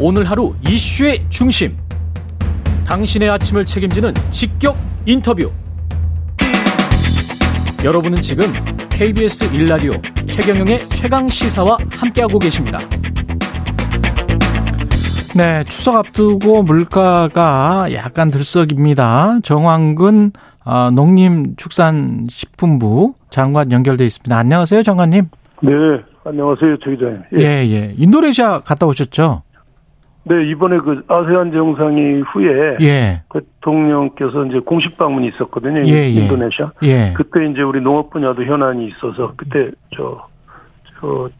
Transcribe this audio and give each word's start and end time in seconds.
오늘 0.00 0.30
하루 0.30 0.54
이슈의 0.68 1.24
중심. 1.28 1.76
당신의 2.86 3.28
아침을 3.30 3.66
책임지는 3.66 4.14
직격 4.30 4.76
인터뷰. 5.04 5.50
여러분은 7.84 8.20
지금 8.20 8.44
KBS 8.90 9.52
일라디오 9.52 9.94
최경영의 10.26 10.88
최강 10.90 11.28
시사와 11.28 11.78
함께하고 11.90 12.38
계십니다. 12.38 12.78
네, 15.36 15.64
추석 15.64 15.96
앞두고 15.96 16.62
물가가 16.62 17.88
약간 17.92 18.30
들썩입니다. 18.30 19.40
정황근 19.42 20.30
어, 20.64 20.90
농림축산식품부 20.92 23.14
장관 23.30 23.72
연결돼 23.72 24.06
있습니다. 24.06 24.36
안녕하세요, 24.36 24.84
장관님. 24.84 25.24
네, 25.62 25.70
안녕하세요, 26.24 26.78
조 26.78 26.90
기자님. 26.90 27.22
예. 27.40 27.42
예, 27.42 27.66
예. 27.70 27.92
인도네시아 27.96 28.60
갔다 28.60 28.86
오셨죠? 28.86 29.42
네, 30.28 30.46
이번에 30.50 30.78
그 30.78 31.02
아세안 31.08 31.52
정상회 31.52 32.20
후에 32.20 32.76
예. 32.82 33.22
대통령께서 33.32 34.44
이제 34.46 34.58
공식 34.58 34.96
방문이 34.98 35.28
있었거든요. 35.28 35.82
예, 35.86 35.92
예. 35.92 36.08
인도네시아. 36.08 36.72
예. 36.82 37.14
그때 37.16 37.46
이제 37.46 37.62
우리 37.62 37.80
농업 37.80 38.10
분야도 38.10 38.44
현안이 38.44 38.88
있어서 38.88 39.32
그때 39.36 39.70
저, 39.96 40.26
저, 41.00 41.30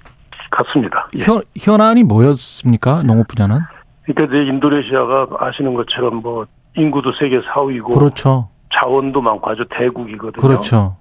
갔습니다. 0.50 1.08
예. 1.18 1.24
현, 1.24 1.42
현안이 1.58 2.04
뭐였습니까? 2.04 3.02
농업 3.02 3.28
분야는? 3.28 3.58
그러니까 4.04 4.36
이제 4.36 4.50
인도네시아가 4.50 5.26
아시는 5.38 5.74
것처럼 5.74 6.22
뭐 6.22 6.46
인구도 6.74 7.12
세계 7.18 7.40
4위고 7.40 7.92
그렇죠. 7.92 8.48
자원도 8.72 9.20
많고 9.20 9.50
아주 9.50 9.64
대국이거든요. 9.70 10.40
그렇죠. 10.40 10.96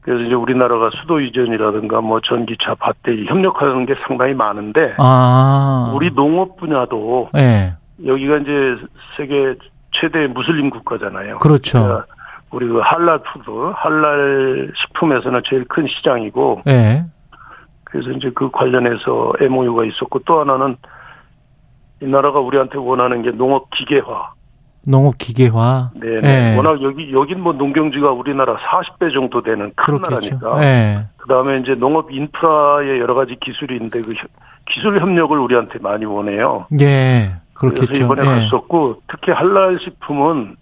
그래서 0.00 0.22
이제 0.22 0.34
우리나라가 0.34 0.90
수도 1.00 1.20
이전이라든가 1.20 2.00
뭐 2.00 2.20
전기차, 2.20 2.76
배터리 2.76 3.26
협력하는 3.26 3.84
게 3.86 3.94
상당히 4.06 4.34
많은데 4.34 4.94
아. 4.98 5.92
우리 5.94 6.10
농업 6.14 6.56
분야도 6.56 7.30
예. 7.36 7.74
여기가 8.06 8.38
이제 8.38 8.76
세계 9.16 9.54
최대 9.92 10.26
무슬림 10.26 10.70
국가잖아요. 10.70 11.38
그렇죠. 11.38 11.82
그러니까 11.82 12.06
우리 12.50 12.66
그 12.66 12.78
할랄 12.78 13.18
푸드, 13.18 13.50
할랄 13.74 14.72
식품에서는 14.76 15.42
제일 15.44 15.64
큰 15.64 15.86
시장이고 15.86 16.62
예. 16.68 17.04
그래서 17.84 18.10
이제 18.10 18.30
그 18.34 18.50
관련해서 18.50 19.32
MOU가 19.40 19.84
있었고 19.84 20.20
또 20.20 20.40
하나는 20.40 20.76
이 22.00 22.06
나라가 22.06 22.38
우리한테 22.38 22.78
원하는 22.78 23.22
게 23.22 23.30
농업 23.32 23.70
기계화. 23.70 24.32
농업 24.86 25.18
기계화. 25.18 25.90
네. 25.94 26.20
예. 26.22 26.56
워낙 26.56 26.80
여기 26.82 27.12
여긴 27.12 27.40
뭐 27.42 27.52
농경지가 27.52 28.10
우리나라 28.12 28.56
40배 28.56 29.12
정도 29.12 29.42
되는 29.42 29.72
큰 29.76 29.98
그렇겠죠. 30.00 30.38
나라니까. 30.40 30.64
예. 30.64 31.06
그다음에 31.18 31.58
이제 31.60 31.74
농업 31.74 32.10
인프라의 32.10 33.00
여러 33.00 33.14
가지 33.14 33.36
기술이 33.40 33.76
있는데 33.76 34.00
그 34.00 34.12
혀- 34.12 34.26
기술 34.70 35.00
협력을 35.00 35.38
우리한테 35.38 35.78
많이 35.80 36.04
원해요. 36.06 36.66
예. 36.80 37.32
그렇겠죠. 37.54 37.86
그래서 37.86 38.04
이번에 38.04 38.22
예. 38.22 38.24
갔었고 38.44 39.02
특히 39.10 39.32
할랄 39.32 39.78
식품은 39.82 40.56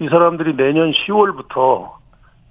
이 0.00 0.08
사람들이 0.08 0.56
내년 0.56 0.92
10월부터 0.92 1.90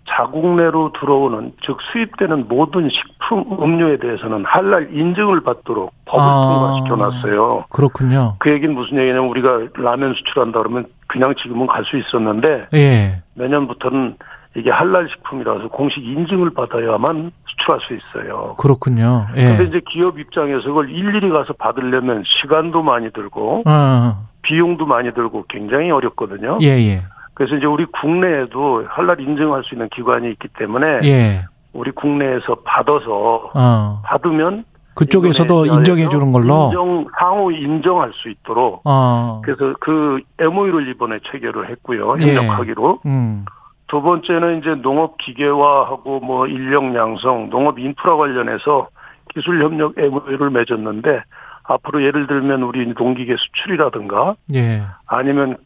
자국 0.08 0.56
내로 0.56 0.92
들어오는 1.00 1.54
즉 1.66 1.78
수입되는 1.92 2.48
모든 2.48 2.90
식품 2.90 3.46
음료에 3.62 3.98
대해서는 3.98 4.46
할랄 4.46 4.90
인증을 4.96 5.42
받도록 5.42 5.94
법을 6.06 6.24
아. 6.24 6.80
통과시켜 6.84 6.96
놨어요. 6.96 7.66
그렇군요. 7.70 8.36
그 8.40 8.52
얘기는 8.52 8.74
무슨 8.74 8.98
얘기냐면 8.98 9.30
우리가 9.30 9.60
라면 9.78 10.14
수출한다 10.14 10.60
그러면 10.60 10.86
그냥 11.08 11.34
지금은 11.42 11.68
갈 11.68 11.84
수 11.86 11.98
있었는데 11.98 12.68
예. 12.74 13.22
내년부터는 13.36 14.16
이게 14.58 14.72
할랄 14.72 15.08
식품이라서 15.10 15.68
공식 15.68 16.04
인증을 16.04 16.54
받아야만 16.54 17.32
수출할 17.48 17.82
수 17.82 17.94
있어요. 17.94 18.56
그렇군요. 18.58 19.26
근데 19.34 19.60
예. 19.60 19.68
이제 19.68 19.82
기업 19.90 20.18
입장에서 20.18 20.62
그걸 20.68 20.90
일일이 20.90 21.30
가서 21.30 21.54
받으려면 21.54 22.24
시간도 22.26 22.82
많이 22.82 23.12
들고 23.12 23.64
어. 23.66 24.28
비용도 24.44 24.86
많이 24.86 25.14
들고 25.14 25.46
굉장히 25.50 25.92
어렵거든요. 25.92 26.60
예, 26.62 26.68
예. 26.68 27.02
그래서 27.36 27.56
이제 27.58 27.66
우리 27.66 27.86
국내에도 27.86 28.86
할랄 28.88 29.20
인증할 29.20 29.64
수 29.66 29.76
있는 29.76 29.90
기관이 29.90 30.32
있기 30.32 30.48
때문에 30.58 31.02
예. 31.04 31.46
우리 31.74 31.92
국내에서 31.92 32.56
받아서 32.64 33.52
어. 33.54 34.02
받으면 34.06 34.64
그쪽에서도 34.96 35.66
인정해 35.66 36.08
주는 36.08 36.32
걸로. 36.32 36.68
인정 36.68 37.06
상호 37.20 37.52
인정할 37.52 38.12
수 38.14 38.30
있도록 38.30 38.82
어. 38.86 39.42
그래서 39.44 39.74
그 39.82 40.22
MOU를 40.40 40.88
이번에 40.88 41.20
체결을 41.30 41.70
했고요. 41.70 42.16
예. 42.22 42.36
협력하기로. 42.36 43.00
음. 43.06 43.46
두 43.88 44.02
번째는 44.02 44.60
이제 44.60 44.76
농업 44.82 45.18
기계화하고 45.18 46.22
뭐 46.22 46.48
인력 46.48 46.96
양성, 46.96 47.50
농업 47.50 47.78
인프라 47.78 48.16
관련해서 48.16 48.88
기술 49.34 49.62
협력 49.62 49.98
MOU를 49.98 50.50
맺었는데 50.50 51.22
앞으로 51.64 52.02
예를 52.04 52.28
들면 52.28 52.64
우리 52.64 52.94
농기계 52.98 53.36
수출이라든가 53.38 54.36
예. 54.54 54.84
아니면 55.08 55.58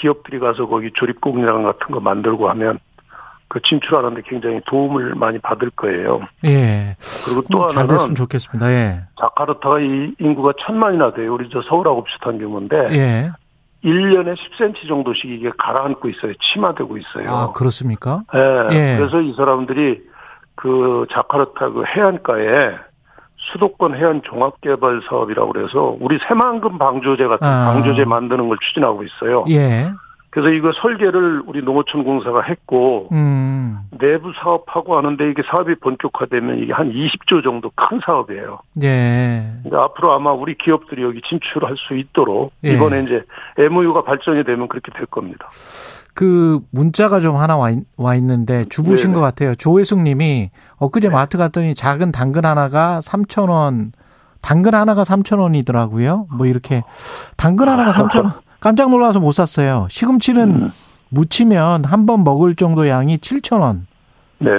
기업들이 0.00 0.38
가서 0.38 0.66
거기 0.66 0.90
조립 0.94 1.20
공장 1.20 1.62
같은 1.62 1.88
거 1.90 2.00
만들고 2.00 2.48
하면 2.50 2.78
그 3.48 3.60
진출하는데 3.62 4.22
굉장히 4.26 4.60
도움을 4.66 5.16
많이 5.16 5.38
받을 5.38 5.70
거예요. 5.70 6.20
예. 6.44 6.96
그리고 7.26 7.42
또잘 7.50 7.82
하나는 7.82 7.88
됐으면 7.88 8.14
좋겠습니다. 8.14 8.70
예. 8.70 9.00
자카르타가 9.20 9.80
이 9.80 10.14
인구가 10.20 10.52
천만이나 10.60 11.12
돼요. 11.12 11.34
우리 11.34 11.48
저 11.50 11.60
서울하고 11.62 12.04
비슷한 12.04 12.38
규모인데 12.38 12.76
예. 12.92 13.30
1년에 13.84 14.36
10cm 14.36 14.86
정도씩 14.86 15.24
이게 15.30 15.50
가라앉고 15.58 16.08
있어요. 16.10 16.32
침하되고 16.52 16.96
있어요. 16.98 17.28
아, 17.28 17.52
그렇습니까? 17.52 18.22
예. 18.34 18.68
예. 18.70 18.96
그래서 18.98 19.20
이 19.20 19.34
사람들이 19.34 20.00
그 20.54 21.06
자카르타 21.10 21.70
그 21.70 21.84
해안가에 21.84 22.76
수도권 23.52 23.96
해안 23.96 24.22
종합개발 24.22 25.02
사업이라고 25.08 25.52
그래서 25.52 25.96
우리 26.00 26.18
새만금 26.28 26.78
방조제 26.78 27.26
같은 27.26 27.46
아. 27.46 27.72
방조제 27.72 28.04
만드는 28.04 28.48
걸 28.48 28.58
추진하고 28.60 29.02
있어요. 29.02 29.44
예. 29.50 29.90
그래서 30.30 30.50
이거 30.50 30.70
설계를 30.72 31.42
우리 31.46 31.60
농어촌 31.60 32.04
공사가 32.04 32.40
했고 32.42 33.08
음. 33.10 33.78
내부 33.98 34.32
사업하고 34.40 34.96
하는데 34.96 35.28
이게 35.28 35.42
사업이 35.42 35.74
본격화되면 35.80 36.60
이게 36.60 36.72
한 36.72 36.92
20조 36.92 37.42
정도 37.42 37.70
큰 37.74 38.00
사업이에요. 38.04 38.60
예. 38.82 39.42
그러니까 39.64 39.84
앞으로 39.84 40.12
아마 40.12 40.32
우리 40.32 40.56
기업들이 40.56 41.02
여기 41.02 41.20
진출할 41.22 41.74
수 41.76 41.96
있도록 41.96 42.52
예. 42.64 42.74
이번에 42.74 43.02
이제 43.02 43.24
MOU가 43.58 44.02
발전이 44.02 44.44
되면 44.44 44.68
그렇게 44.68 44.92
될 44.92 45.06
겁니다. 45.06 45.50
그 46.14 46.60
문자가 46.70 47.20
좀 47.20 47.36
하나 47.36 47.56
와, 47.56 47.70
있, 47.70 47.78
와 47.96 48.14
있는데 48.16 48.64
주부신 48.68 49.08
네네. 49.08 49.14
것 49.14 49.20
같아요. 49.20 49.54
조혜숙 49.54 50.00
님이 50.02 50.50
엊그제 50.78 51.08
네. 51.08 51.14
마트 51.14 51.38
갔더니 51.38 51.74
작은 51.74 52.12
당근 52.12 52.44
하나가 52.44 53.00
3,000원, 53.00 53.92
당근 54.40 54.74
하나가 54.74 55.02
3,000원이더라고요. 55.04 56.26
뭐 56.36 56.46
이렇게 56.46 56.82
당근 57.36 57.68
하나가 57.68 57.92
3,000원. 57.92 58.32
깜짝 58.60 58.90
놀라서 58.90 59.20
못 59.20 59.32
샀어요. 59.32 59.86
시금치는 59.90 60.50
음. 60.50 60.70
무치면 61.08 61.84
한 61.84 62.06
번 62.06 62.24
먹을 62.24 62.54
정도 62.54 62.86
양이 62.88 63.16
7,000원. 63.18 63.80
네. 64.38 64.50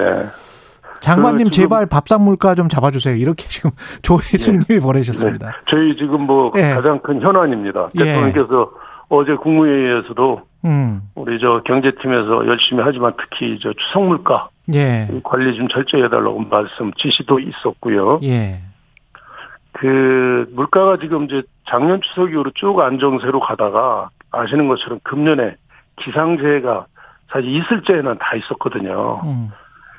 장관님 1.02 1.48
그 1.48 1.52
제발 1.52 1.86
밥상 1.88 2.24
물가 2.24 2.54
좀 2.56 2.70
잡아주세요. 2.70 3.16
이렇게 3.16 3.48
지금 3.48 3.72
조혜숙 4.04 4.56
님이 4.68 4.80
보내셨습니다. 4.80 5.48
네. 5.48 5.52
저희 5.70 5.96
지금 5.98 6.22
뭐 6.28 6.52
예. 6.56 6.74
가장 6.76 7.00
큰 7.02 7.22
현안입니다. 7.22 7.90
예. 8.00 8.04
대통령께서 8.04 8.70
어제 9.12 9.36
국무회의에서도 9.36 10.42
음, 10.64 11.02
우리 11.16 11.38
저 11.40 11.62
경제팀에서 11.66 12.48
열심히 12.48 12.82
하지만 12.82 13.14
특히 13.18 13.60
저 13.62 13.74
추석 13.74 14.06
물가 14.06 14.48
예, 14.74 15.08
관리 15.24 15.54
좀 15.58 15.68
철저히 15.68 16.04
해달라고 16.04 16.40
말씀 16.50 16.94
지시도 16.94 17.40
있었고요. 17.40 18.22
예, 18.24 18.62
그 19.74 20.50
물가가 20.54 20.98
지금 20.98 21.26
이제 21.26 21.44
작년 21.68 22.00
추석 22.02 22.32
이후로 22.32 22.52
쭉 22.56 22.80
안정세로 22.80 23.42
가다가 23.42 24.10
아시는 24.32 24.70
것처럼 24.70 25.00
금년에 25.04 25.56
기상재해가 25.98 26.86
사실 27.32 27.50
있을 27.50 27.84
때에는 27.84 28.18
다 28.18 28.36
있었거든요. 28.38 29.22
음, 29.26 29.50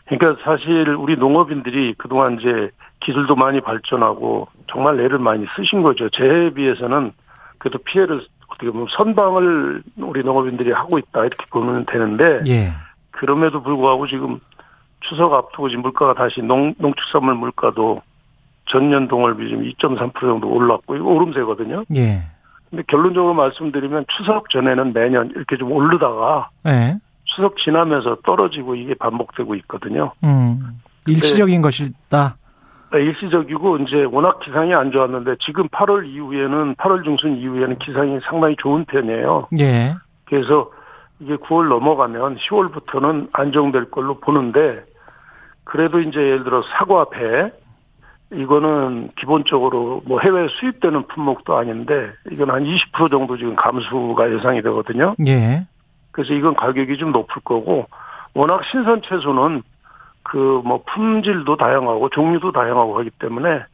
그러니까 0.07 0.43
사실 0.43 0.89
우리 0.89 1.17
농업인들이 1.17 1.97
그동안 1.99 2.39
이제 2.41 2.71
기술도 3.01 3.37
많이 3.37 3.61
발전하고 3.61 4.49
정말 4.71 5.01
애를 5.01 5.19
많이 5.19 5.45
쓰신 5.55 5.83
거죠. 5.83 6.09
재해에 6.09 6.51
비해서는 6.51 7.13
그래도 7.59 7.79
피해를 7.79 8.23
어떻게 8.63 8.71
보면 8.71 8.87
선방을 8.97 9.83
우리 9.99 10.23
농업인들이 10.23 10.71
하고 10.71 10.99
있다 10.99 11.25
이렇게 11.25 11.45
보면 11.51 11.85
되는데 11.87 12.39
예, 12.47 12.73
그럼에도 13.11 13.63
불구하고 13.63 14.07
지금 14.07 14.39
추석 15.01 15.35
앞두고 15.35 15.69
지금 15.69 15.83
물가가 15.83 16.15
다시 16.15 16.41
농, 16.41 16.75
농축산물 16.79 17.35
물가도 17.35 18.01
전년 18.67 19.09
동월비 19.09 19.49
지금 19.49 19.65
2.3% 19.65 20.21
정도 20.21 20.49
올랐고 20.49 20.95
이거 20.95 21.05
오름세거든요. 21.07 21.85
예, 21.97 22.23
근데 22.71 22.85
결론적으로 22.87 23.35
말씀드리면 23.35 24.07
추석 24.17 24.49
전에는 24.51 24.93
매년 24.93 25.31
이렇게 25.31 25.57
좀 25.57 25.73
오르다가 25.73 26.49
예, 26.69 26.97
추석 27.25 27.57
지나면서 27.59 28.19
떨어지고 28.25 28.77
이게 28.77 28.95
반복되고 28.95 29.57
있거든요. 29.57 30.13
음, 30.23 30.81
일시적인 31.07 31.61
것이다. 31.63 32.37
일시적이고 32.99 33.79
이제 33.79 34.05
워낙 34.05 34.41
기상이 34.41 34.75
안 34.75 34.91
좋았는데 34.91 35.37
지금 35.41 35.69
8월 35.69 36.07
이후에는 36.07 36.75
8월 36.77 37.05
중순 37.05 37.37
이후에는 37.37 37.79
기상이 37.79 38.19
상당히 38.29 38.57
좋은 38.59 38.85
편이에요. 38.85 39.49
예, 39.59 39.95
그래서 40.27 40.71
이게 41.21 41.37
9월 41.37 41.69
넘어가면 41.69 42.37
10월부터는 42.37 43.29
안정될 43.33 43.91
걸로 43.91 44.19
보는데 44.19 44.85
그래도 45.65 46.01
이제 46.01 46.21
예를 46.21 46.45
들어 46.45 46.63
사과, 46.63 47.05
배 47.11 47.51
이거는 48.33 49.11
기본적으로 49.19 50.03
뭐 50.07 50.21
해외 50.21 50.49
수입되는 50.49 51.07
품목도 51.09 51.57
아닌데 51.57 52.11
이건 52.31 52.51
한 52.51 52.65
20% 52.65 53.11
정도 53.11 53.37
지금 53.37 53.55
감수가 53.55 54.33
예상이 54.33 54.63
되거든요. 54.63 55.15
예. 55.27 55.67
그래서 56.11 56.33
이건 56.35 56.55
가격이 56.55 56.97
좀 56.99 57.13
높을 57.13 57.43
거고 57.43 57.87
워낙 58.35 58.63
신선 58.71 59.03
채소는 59.03 59.63
그 60.33 60.63
뭐 60.65 60.83
품질도 60.87 61.57
다양하고 61.57 62.09
종류도 62.09 62.53
다양하고 62.53 62.99
하기 63.01 63.11
때문에 63.19 63.65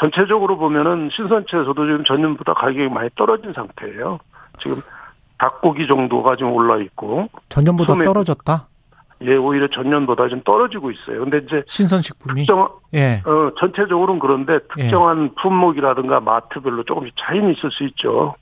전체적으로 0.00 0.56
보면은 0.56 1.10
신선 1.12 1.44
채소도 1.46 1.86
지금 1.86 2.04
전년보다 2.04 2.54
가격이 2.54 2.88
많이 2.88 3.10
떨어진 3.16 3.52
상태예요. 3.52 4.18
지금 4.60 4.76
닭고기 5.38 5.86
정도가 5.86 6.36
지금 6.36 6.52
올라 6.52 6.78
있고 6.78 7.28
전년보다 7.50 7.92
소매- 7.92 8.04
떨어졌다. 8.04 8.66
예 9.22 9.34
오히려 9.36 9.66
전년보다 9.68 10.28
좀 10.28 10.40
떨어지고 10.42 10.90
있어요. 10.90 11.20
근데 11.20 11.38
이제 11.38 11.62
신선식품이. 11.66 12.42
특정 12.46 12.68
예. 12.94 13.22
어 13.26 13.50
전체적으로는 13.58 14.18
그런데 14.18 14.58
특정한 14.74 15.34
품목이라든가 15.40 16.20
마트별로 16.20 16.82
조금씩 16.84 17.14
차이는 17.18 17.52
있을 17.52 17.70
수 17.72 17.84
있죠. 17.84 18.34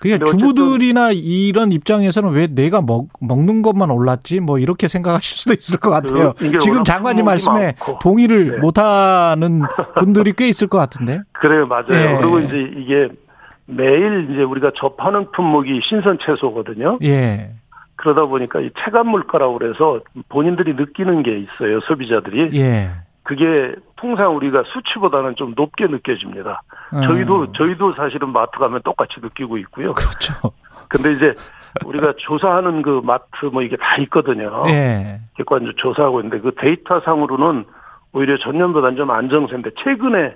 그게 0.00 0.18
주부들이나 0.18 1.10
이런 1.12 1.72
입장에서는 1.72 2.30
왜 2.30 2.46
내가 2.46 2.80
먹, 2.82 3.08
먹는 3.20 3.62
것만 3.62 3.90
올랐지? 3.90 4.40
뭐 4.40 4.58
이렇게 4.58 4.88
생각하실 4.88 5.36
수도 5.38 5.54
있을 5.54 5.78
것 5.78 5.90
같아요. 5.90 6.34
그, 6.38 6.58
지금 6.58 6.84
장관님 6.84 7.24
말씀에 7.24 7.74
많고. 7.78 7.98
동의를 8.00 8.52
네. 8.52 8.56
못하는 8.58 9.62
분들이 9.96 10.32
꽤 10.32 10.48
있을 10.48 10.68
것 10.68 10.78
같은데. 10.78 11.20
그래요, 11.32 11.66
맞아요. 11.66 11.86
예. 11.90 12.18
그리고 12.20 12.40
이제 12.40 12.56
이게 12.76 13.08
매일 13.66 14.28
이제 14.30 14.42
우리가 14.42 14.72
접하는 14.76 15.30
품목이 15.32 15.80
신선 15.88 16.18
채소거든요. 16.24 16.98
예. 17.04 17.50
그러다 17.96 18.24
보니까 18.24 18.60
이 18.60 18.70
체감 18.82 19.08
물가라고 19.08 19.58
그래서 19.58 20.00
본인들이 20.28 20.74
느끼는 20.74 21.22
게 21.22 21.38
있어요, 21.38 21.80
소비자들이. 21.80 22.58
예. 22.58 22.90
그게 23.30 23.76
통상 23.94 24.34
우리가 24.34 24.64
수치보다는 24.66 25.36
좀 25.36 25.54
높게 25.56 25.86
느껴집니다. 25.86 26.62
음. 26.92 27.02
저희도 27.02 27.52
저희도 27.52 27.94
사실은 27.94 28.32
마트 28.32 28.58
가면 28.58 28.80
똑같이 28.82 29.20
느끼고 29.22 29.56
있고요. 29.58 29.92
그렇죠. 29.92 30.50
근데 30.88 31.12
이제 31.12 31.34
우리가 31.84 32.14
조사하는 32.16 32.82
그 32.82 33.00
마트 33.04 33.44
뭐 33.52 33.62
이게 33.62 33.76
다 33.76 33.98
있거든요. 33.98 34.64
예. 34.66 35.20
객관적으로 35.36 35.76
조사하고 35.76 36.20
있는데 36.22 36.40
그 36.40 36.52
데이터 36.56 36.98
상으로는 37.02 37.66
오히려 38.12 38.36
전년보다는 38.38 38.96
좀 38.96 39.12
안정세인데 39.12 39.70
최근에 39.84 40.34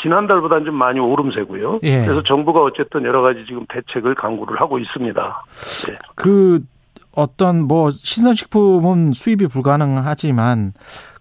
지난달보다는 0.00 0.64
좀 0.64 0.74
많이 0.74 0.98
오름세고요. 0.98 1.80
예. 1.82 2.06
그래서 2.06 2.22
정부가 2.22 2.62
어쨌든 2.62 3.04
여러 3.04 3.20
가지 3.20 3.44
지금 3.46 3.66
대책을 3.68 4.14
강구를 4.14 4.58
하고 4.58 4.78
있습니다. 4.78 5.44
예. 5.90 5.98
그 6.14 6.60
어떤 7.16 7.62
뭐 7.62 7.90
신선식품은 7.90 9.12
수입이 9.14 9.48
불가능하지만 9.48 10.72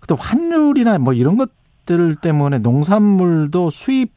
그때 0.07 0.15
환율이나 0.19 0.99
뭐 0.99 1.13
이런 1.13 1.35
것들 1.37 2.15
때문에 2.21 2.59
농산물도 2.59 3.71
수입 3.71 4.11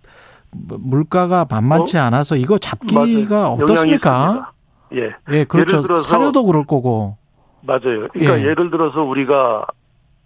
물가가 0.53 1.47
만만치 1.51 1.97
않아서 1.99 2.37
이거 2.37 2.59
잡기가 2.59 3.49
어? 3.51 3.55
어떻습니까? 3.55 4.53
예. 4.95 5.11
예, 5.31 5.45
그렇죠. 5.45 5.79
예를 5.79 5.89
들어서- 5.89 6.03
사료도 6.03 6.45
그럴 6.45 6.65
거고. 6.65 7.17
맞아요. 7.63 8.09
그러니까 8.13 8.39
예. 8.39 8.43
예. 8.43 8.55
를 8.55 8.71
들어서 8.71 9.03
우리가 9.03 9.67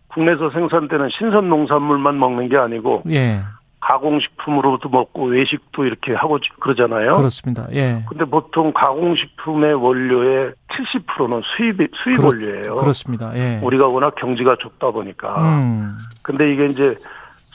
국내에서 0.08 0.50
생산되는 0.50 1.08
신선 1.18 1.48
농산물만 1.48 2.18
먹는 2.18 2.48
게 2.48 2.56
아니고 2.56 3.02
예, 3.10 3.40
가공식품으로도 3.82 4.88
먹고 4.88 5.26
외식도 5.26 5.84
이렇게 5.84 6.14
하고 6.14 6.38
그러잖아요. 6.60 7.10
그렇습니다. 7.10 7.66
예, 7.72 8.04
근데 8.08 8.24
보통 8.24 8.72
가공식품의 8.72 9.74
원료의 9.74 10.52
70%는 10.68 11.42
수입 11.56 11.76
수입 12.02 12.16
그렇- 12.16 12.28
원료예요. 12.28 12.76
그렇습니다. 12.76 13.32
예. 13.36 13.60
우리가 13.62 13.88
워낙 13.88 14.14
경지가 14.16 14.56
좁다 14.60 14.90
보니까. 14.92 15.36
음, 15.42 15.98
근데 16.22 16.52
이게 16.52 16.66
이제 16.66 16.96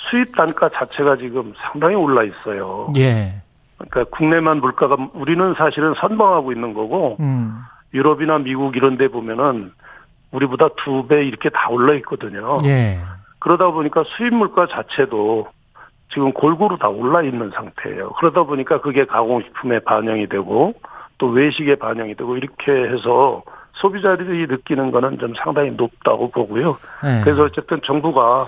수입 0.10 0.36
단가 0.36 0.70
자체가 0.70 1.18
지금 1.18 1.54
상당히 1.58 1.96
올라 1.96 2.24
있어요. 2.24 2.92
예, 2.98 3.42
그러니까 3.78 4.04
국내만 4.18 4.60
물가가 4.60 4.98
우리는 5.14 5.54
사실은 5.58 5.94
선방하고 5.98 6.52
있는 6.52 6.74
거고 6.74 7.18
음, 7.20 7.58
유럽이나 7.94 8.38
미국 8.40 8.76
이런 8.76 8.98
데 8.98 9.08
보면은 9.08 9.72
우리보다 10.32 10.68
두 10.84 11.08
배 11.08 11.24
이렇게 11.26 11.50
다 11.50 11.70
올라 11.70 11.94
있거든요. 11.96 12.58
예, 12.66 12.98
그러다 13.40 13.72
보니까 13.72 14.04
수입 14.18 14.34
물가 14.34 14.68
자체도 14.68 15.48
지금 16.10 16.32
골고루 16.34 16.78
다 16.78 16.88
올라 16.88 17.22
있는 17.22 17.52
상태예요. 17.54 18.12
그러다 18.14 18.44
보니까 18.44 18.82
그게 18.82 19.06
가공식품에 19.06 19.80
반영이 19.80 20.28
되고 20.30 20.74
또 21.18 21.28
외식에 21.28 21.76
반영이 21.76 22.16
되고 22.16 22.38
이렇게 22.38 22.72
해서 22.72 23.44
소비자들이 23.74 24.48
느끼는 24.48 24.92
거는 24.92 25.20
좀 25.20 25.34
상당히 25.44 25.72
높다고 25.72 26.32
보고요. 26.32 26.78
예. 27.04 27.24
그래서 27.24 27.44
어쨌든 27.44 27.80
정부가 27.86 28.48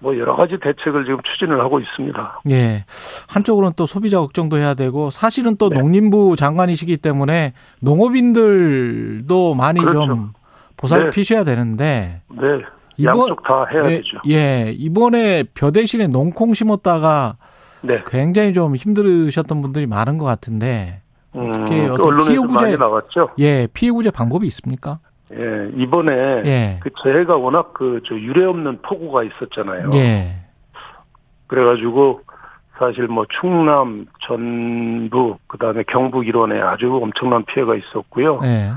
뭐 0.00 0.18
여러 0.18 0.36
가지 0.36 0.58
대책을 0.58 1.04
지금 1.04 1.18
추진을 1.22 1.60
하고 1.60 1.80
있습니다. 1.80 2.40
예. 2.50 2.84
한쪽으로는 3.30 3.74
또 3.76 3.86
소비자 3.86 4.18
걱정도 4.20 4.58
해야 4.58 4.74
되고 4.74 5.10
사실은 5.10 5.56
또 5.56 5.70
네. 5.70 5.78
농림부 5.78 6.36
장관이시기 6.36 6.98
때문에 6.98 7.54
농업인들도 7.80 9.54
많이 9.54 9.80
그렇죠. 9.80 10.06
좀 10.06 10.32
보살피셔야 10.76 11.44
되는데 11.44 12.20
네. 12.28 12.46
이번- 12.96 13.18
양쪽 13.30 13.42
다 13.42 13.66
해야 13.72 13.84
예, 13.84 13.88
되죠. 13.96 14.18
예, 14.28 14.72
이번에 14.76 15.44
벼 15.54 15.70
대신에 15.70 16.06
농콩 16.06 16.54
심었다가 16.54 17.36
네. 17.82 18.02
굉장히 18.06 18.52
좀 18.52 18.76
힘들으셨던 18.76 19.60
분들이 19.60 19.86
많은 19.86 20.16
것 20.18 20.24
같은데 20.24 21.00
음, 21.36 21.50
어떻게 21.50 21.86
그 21.86 21.92
어떤 21.94 22.06
언론에도 22.06 22.24
피해 22.30 22.38
구제- 22.38 22.54
많이 22.54 22.76
나왔죠. 22.78 23.28
예, 23.38 23.66
피해 23.74 23.90
구제 23.92 24.10
방법이 24.10 24.46
있습니까? 24.46 24.98
예. 25.32 25.70
이번에 25.76 26.12
예. 26.46 26.78
그 26.82 26.90
재해가 27.02 27.36
워낙 27.36 27.72
그 27.74 28.00
저 28.06 28.14
유례 28.14 28.44
없는 28.44 28.80
폭우가 28.82 29.24
있었잖아요. 29.24 29.90
예. 29.94 30.36
그래가지고 31.46 32.20
사실 32.78 33.06
뭐 33.06 33.24
충남, 33.40 34.06
전북, 34.26 35.38
그다음에 35.48 35.84
경북 35.88 36.26
일원에 36.26 36.60
아주 36.60 36.92
엄청난 37.02 37.44
피해가 37.44 37.74
있었고요. 37.76 38.40
예. 38.44 38.70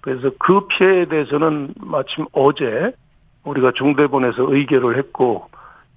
그래서 0.00 0.30
그 0.38 0.66
피해에 0.68 1.06
대해서는 1.06 1.74
마침 1.80 2.26
어제 2.32 2.92
우리가 3.46 3.72
중대본에서 3.74 4.52
의결을 4.52 4.98
했고 4.98 5.48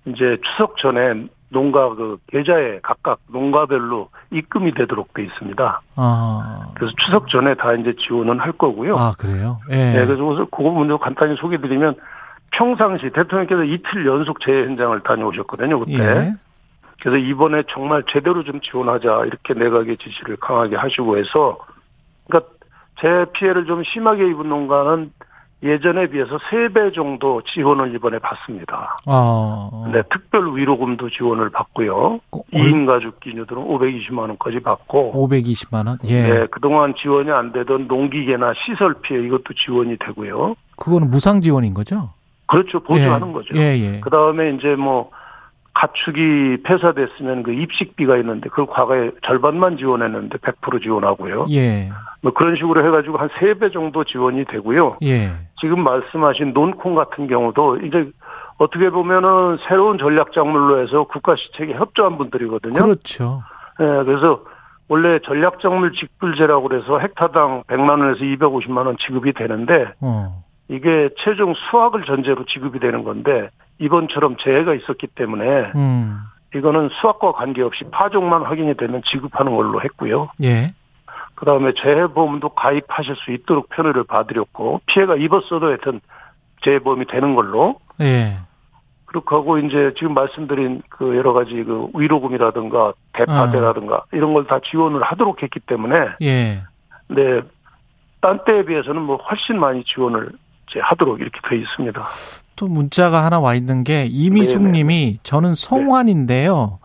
이제 0.05 0.37
추석 0.43 0.77
전에 0.77 1.27
농가 1.49 1.89
그 1.95 2.17
계좌에 2.27 2.79
각각 2.83 3.19
농가별로 3.27 4.09
입금이 4.31 4.73
되도록 4.73 5.13
돼 5.13 5.23
있습니다. 5.23 5.81
아. 5.95 6.67
그래서 6.75 6.93
추석 7.03 7.27
전에 7.27 7.55
다 7.55 7.73
이제 7.73 7.95
지원은 7.99 8.39
할 8.39 8.51
거고요. 8.51 8.95
아, 8.95 9.13
그래요? 9.17 9.59
예. 9.71 9.75
네, 9.75 10.05
그래서 10.05 10.23
그거 10.51 10.71
먼저 10.71 10.97
간단히 10.97 11.35
소개드리면 11.37 11.95
평상시 12.51 13.09
대통령께서 13.09 13.63
이틀 13.63 14.05
연속 14.05 14.41
재해 14.41 14.63
현장을 14.63 14.99
다녀오셨거든요, 15.01 15.79
그때. 15.79 16.03
예. 16.03 16.33
그래서 17.01 17.17
이번에 17.17 17.63
정말 17.69 18.03
제대로 18.09 18.43
좀 18.43 18.59
지원하자 18.61 19.25
이렇게 19.25 19.53
내각의 19.53 19.97
지시를 19.97 20.37
강하게 20.37 20.75
하시고 20.75 21.17
해서 21.17 21.57
그러니까 22.27 22.51
재 22.99 23.25
피해를 23.33 23.65
좀 23.65 23.83
심하게 23.83 24.27
입은 24.29 24.49
농가는 24.49 25.11
예전에 25.61 26.07
비해서 26.07 26.37
3배 26.37 26.95
정도 26.95 27.41
지원을 27.41 27.93
이번에 27.93 28.17
받습니다. 28.19 28.95
아. 29.05 29.89
네, 29.91 30.01
특별 30.09 30.55
위로금도 30.55 31.09
지원을 31.09 31.49
받고요. 31.49 32.19
어, 32.31 32.41
2인 32.53 32.85
가족 32.85 33.19
기준으로는 33.19 33.67
520만 33.67 34.19
원까지 34.19 34.61
받고 34.61 35.13
520만 35.13 35.87
원. 35.87 35.97
예. 36.05 36.21
네, 36.21 36.47
그동안 36.49 36.93
지원이 36.95 37.29
안 37.29 37.51
되던 37.51 37.87
농기계나 37.87 38.53
시설 38.65 38.93
피해 39.01 39.21
이것도 39.25 39.53
지원이 39.65 39.97
되고요. 39.99 40.55
그거는 40.77 41.09
무상 41.09 41.41
지원인 41.41 41.73
거죠? 41.73 42.09
그렇죠. 42.47 42.79
보조하는 42.79 43.29
예. 43.29 43.33
거죠. 43.33 43.55
예, 43.55 43.77
예. 43.77 43.99
그 43.99 44.09
다음에 44.09 44.51
이제 44.51 44.75
뭐 44.75 45.11
가축이 45.79 46.63
폐사됐으면 46.63 47.43
그 47.43 47.53
입식비가 47.53 48.17
있는데 48.17 48.49
그걸 48.49 48.65
과거에 48.67 49.11
절반만 49.23 49.77
지원했는데 49.77 50.37
100% 50.39 50.83
지원하고요. 50.83 51.45
예. 51.51 51.89
뭐 52.21 52.33
그런 52.33 52.55
식으로 52.57 52.85
해가지고 52.85 53.17
한 53.17 53.29
세 53.39 53.53
배 53.53 53.69
정도 53.71 54.03
지원이 54.03 54.43
되고요. 54.45 54.97
예. 55.03 55.29
지금 55.61 55.83
말씀하신 55.83 56.53
논콩 56.53 56.95
같은 56.95 57.27
경우도 57.27 57.77
이제 57.77 58.09
어떻게 58.57 58.89
보면은 58.89 59.57
새로운 59.69 59.97
전략 59.97 60.33
작물로 60.33 60.81
해서 60.81 61.05
국가 61.05 61.35
시책에 61.37 61.73
협조한 61.75 62.17
분들이거든요. 62.17 62.73
그렇죠. 62.73 63.41
예, 63.79 63.85
그래서 64.03 64.43
원래 64.89 65.19
전략 65.23 65.61
작물 65.61 65.93
직불제라고 65.93 66.67
그래서 66.67 66.97
헥타당 66.99 67.63
100만 67.67 67.89
원에서 68.01 68.19
250만 68.25 68.85
원 68.85 68.97
지급이 68.97 69.31
되는데 69.31 69.93
어. 70.01 70.43
이게 70.67 71.09
최종 71.19 71.53
수확을 71.53 72.03
전제로 72.03 72.43
지급이 72.45 72.79
되는 72.79 73.05
건데 73.05 73.49
이번처럼 73.79 74.37
재해가 74.37 74.73
있었기 74.75 75.07
때문에 75.07 75.71
음. 75.75 76.19
이거는 76.55 76.89
수확과 76.99 77.31
관계없이 77.33 77.85
파종만 77.91 78.43
확인이 78.43 78.75
되면 78.75 79.01
지급하는 79.05 79.55
걸로 79.55 79.81
했고요. 79.81 80.29
예. 80.43 80.73
그 81.35 81.45
다음에 81.45 81.71
재해보험도 81.73 82.49
가입하실 82.49 83.15
수 83.17 83.31
있도록 83.31 83.69
편의를 83.69 84.03
봐드렸고 84.03 84.81
피해가 84.87 85.15
입었어도 85.15 85.67
하여튼 85.67 86.01
재해보험이 86.63 87.05
되는 87.05 87.35
걸로 87.35 87.75
예. 88.01 88.39
그렇게 89.05 89.27
하고 89.33 89.57
이제 89.57 89.93
지금 89.97 90.13
말씀드린 90.13 90.81
그 90.89 91.15
여러 91.15 91.33
가지 91.33 91.51
그 91.63 91.87
위로금이라든가 91.95 92.93
대파대라든가 93.13 94.03
이런 94.11 94.33
걸 94.33 94.45
다 94.45 94.59
지원을 94.59 95.01
하도록 95.03 95.41
했기 95.41 95.59
때문에 95.61 95.95
예. 96.21 96.63
네, 97.07 97.41
딴 98.21 98.43
때에 98.43 98.65
비해서는 98.65 99.01
뭐 99.01 99.15
훨씬 99.17 99.59
많이 99.59 99.83
지원을 99.83 100.29
이제 100.69 100.79
하도록 100.81 101.19
이렇게 101.19 101.39
돼 101.47 101.55
있습니다. 101.57 102.01
또 102.59 102.67
문자가 102.67 103.23
하나 103.23 103.39
와 103.39 103.55
있는 103.55 103.85
게 103.85 104.05
이미숙 104.11 104.61
네네. 104.63 104.77
님이 104.79 105.17
저는 105.23 105.55
성환인데요. 105.55 106.79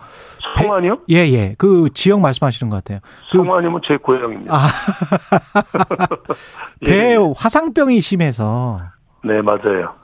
성환이요? 0.57 0.99
예, 1.11 1.17
예. 1.33 1.57
그 1.59 1.89
지역 1.95 2.21
말씀하시는 2.21 2.71
것 2.71 2.77
같아요. 2.77 3.01
그- 3.33 3.39
성환이면 3.39 3.81
제 3.85 3.97
고향입니다. 3.97 4.55
아, 4.55 4.61
예, 6.87 6.91
배 6.91 7.15
예. 7.15 7.19
화상병이 7.37 8.01
심해서 8.03 8.81
네, 9.25 9.43
맞아요. 9.43 9.95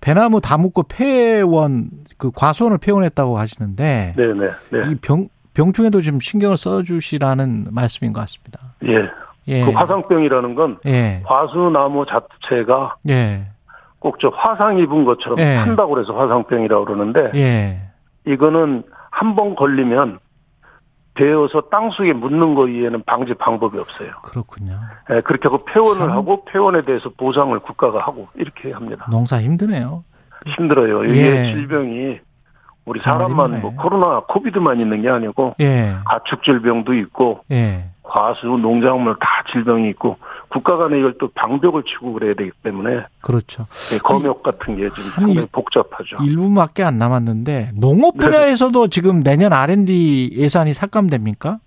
배나무 0.00 0.40
다 0.40 0.56
묶고 0.58 0.84
폐원 0.84 1.90
그 2.18 2.30
과수원을 2.30 2.78
폐원했다고 2.78 3.36
하시는데 3.36 4.14
네, 4.16 4.26
네, 4.32 4.48
네. 4.70 4.92
이병 4.92 5.26
병충해도 5.54 6.02
좀 6.02 6.20
신경을 6.20 6.56
써주시라는 6.56 7.68
말씀인 7.72 8.12
것 8.12 8.20
같습니다. 8.20 8.60
예. 8.84 9.08
예. 9.48 9.64
그 9.64 9.72
화상병이라는 9.72 10.54
건 10.54 10.78
예. 10.86 11.24
과수나무 11.26 12.04
자체가 12.06 12.94
예. 13.08 13.48
꼭 14.06 14.18
저 14.20 14.28
화상 14.28 14.78
입은 14.78 15.04
것처럼 15.04 15.38
예. 15.40 15.56
탄다고 15.56 15.94
그래서 15.94 16.14
화상병이라고 16.16 16.84
그러는데 16.84 17.32
예. 17.34 17.80
이거는 18.24 18.84
한 19.10 19.34
번 19.34 19.56
걸리면 19.56 20.18
베어서 21.14 21.62
땅 21.70 21.90
속에 21.90 22.12
묻는 22.12 22.54
거 22.54 22.68
이외에는 22.68 23.02
방지 23.06 23.34
방법이 23.34 23.78
없어요. 23.78 24.10
그렇군요. 24.22 24.78
예, 25.10 25.22
그렇게 25.22 25.48
하고 25.48 25.56
폐원을 25.64 25.98
참. 26.06 26.10
하고 26.12 26.44
폐원에 26.44 26.82
대해서 26.82 27.08
보상을 27.16 27.58
국가가 27.60 27.98
하고 28.02 28.28
이렇게 28.34 28.70
합니다. 28.70 29.06
농사 29.10 29.40
힘드네요. 29.40 30.04
힘들어요. 30.46 31.04
이게 31.06 31.20
예. 31.26 31.52
질병이 31.54 32.18
우리 32.84 33.00
사람만. 33.00 33.60
뭐 33.62 33.74
코로나 33.74 34.20
코비드만 34.28 34.78
있는 34.78 35.02
게 35.02 35.08
아니고 35.08 35.54
예. 35.60 35.94
가축 36.04 36.44
질병도 36.44 36.94
있고 36.94 37.40
예. 37.50 37.86
과수, 38.08 38.46
농작물 38.46 39.16
다 39.20 39.26
질병이 39.52 39.90
있고 39.90 40.16
국가 40.48 40.76
간에 40.76 40.98
이걸 40.98 41.14
또 41.18 41.28
방벽을 41.34 41.82
치고 41.82 42.12
그래야 42.14 42.34
되기 42.34 42.50
때문에 42.62 43.04
그렇죠. 43.20 43.66
예, 43.92 43.98
검역 43.98 44.42
같은 44.42 44.76
게 44.76 44.88
지금 44.90 45.02
한 45.04 45.10
상당히 45.10 45.34
일- 45.40 45.48
복잡하죠. 45.50 46.16
1분밖에 46.18 46.82
안 46.82 46.98
남았는데 46.98 47.70
농업 47.74 48.16
네. 48.18 48.26
분야에서도 48.26 48.88
지금 48.88 49.22
내년 49.22 49.52
R&D 49.52 50.30
예산이 50.34 50.72
삭감됩니까? 50.72 51.58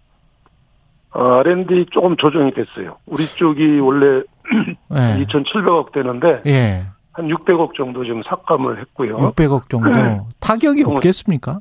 어, 1.11 1.23
R&D 1.39 1.87
조금 1.91 2.15
조정이 2.17 2.51
됐어요. 2.53 2.97
우리 3.05 3.25
쪽이 3.25 3.79
원래 3.79 4.23
예. 4.95 5.25
2,700억 5.25 5.91
되는데 5.91 6.41
예. 6.47 6.85
한 7.11 7.27
600억 7.27 7.73
정도 7.75 8.03
지금 8.05 8.23
삭감을 8.23 8.79
했고요. 8.79 9.17
600억 9.17 9.69
정도. 9.69 9.89
타격이 10.39 10.83
없겠습니까? 10.85 11.59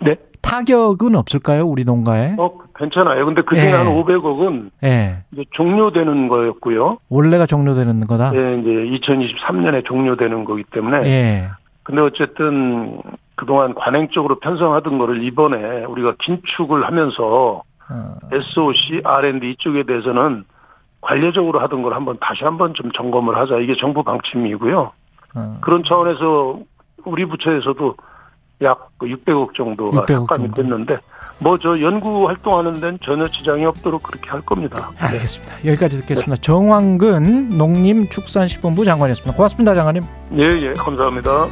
네. 0.00 0.16
타격은 0.42 1.14
없을까요? 1.14 1.64
우리 1.64 1.84
농가에? 1.84 2.34
어, 2.38 2.52
괜찮아요. 2.76 3.24
근데 3.24 3.42
그 3.42 3.54
중에 3.56 3.68
예. 3.68 3.72
한 3.72 3.86
500억은 3.86 4.70
예. 4.84 5.22
이제 5.32 5.44
종료되는 5.52 6.28
거였고요. 6.28 6.98
원래가 7.08 7.46
종료되는 7.46 8.06
거다? 8.06 8.32
예, 8.34 8.58
이제 8.58 8.70
2023년에 9.06 9.84
종료되는 9.84 10.44
거기 10.44 10.64
때문에. 10.64 11.06
예. 11.08 11.48
근데 11.84 12.00
어쨌든 12.02 13.00
그동안 13.36 13.74
관행적으로 13.74 14.38
편성하던 14.40 14.98
거를 14.98 15.22
이번에 15.24 15.84
우리가 15.84 16.14
긴축을 16.20 16.84
하면서 16.86 17.62
어, 17.90 18.14
SOC, 18.32 19.02
R&D 19.04 19.50
이쪽에 19.52 19.84
대해서는 19.84 20.44
관례적으로 21.00 21.60
하던 21.60 21.82
걸 21.82 21.94
한번 21.94 22.16
다시 22.20 22.44
한번 22.44 22.74
좀 22.74 22.92
점검을 22.92 23.36
하자. 23.36 23.58
이게 23.58 23.74
정부 23.76 24.02
방침이고요. 24.02 24.92
어. 25.34 25.58
그런 25.60 25.82
차원에서 25.84 26.60
우리 27.04 27.24
부처에서도 27.24 27.96
약 28.62 28.90
600억 29.00 29.54
정도가 29.56 30.02
600억 30.04 30.20
삭감이 30.28 30.48
정도. 30.48 30.62
됐는데 30.62 30.98
뭐 31.40 31.56
저 31.58 31.80
연구 31.80 32.28
활동하는 32.28 32.74
데는 32.74 32.98
전혀 33.04 33.26
지장이 33.28 33.64
없도록 33.64 34.02
그렇게 34.04 34.30
할 34.30 34.40
겁니다. 34.42 34.90
네. 35.00 35.06
알겠습니다. 35.06 35.54
여기까지 35.64 35.98
듣겠습니다. 36.00 36.36
정황근 36.40 37.50
농림축산식품부 37.58 38.84
장관이었습니다. 38.84 39.36
고맙습니다, 39.36 39.74
장관님. 39.74 40.04
예, 40.38 40.44
예, 40.44 40.72
감사합니다. 40.74 41.46